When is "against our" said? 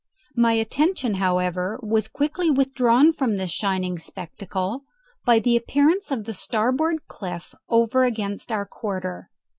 8.03-8.65